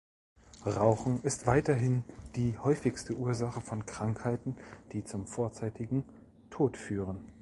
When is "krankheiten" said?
3.85-4.55